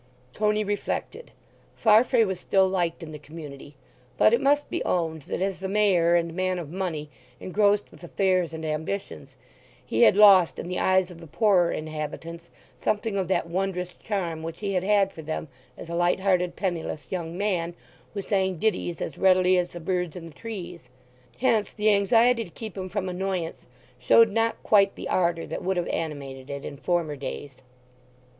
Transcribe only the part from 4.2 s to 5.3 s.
it must be owned